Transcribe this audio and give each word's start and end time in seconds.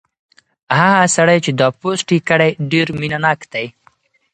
هغه 0.77 1.05
سړی 1.15 1.37
چې 1.45 1.51
دا 1.59 1.67
پوسټ 1.79 2.07
یې 2.15 2.19
کړی 2.29 2.49
ډېر 2.71 2.87
مینه 2.99 3.19
ناک 3.25 3.41
دی. 3.53 3.65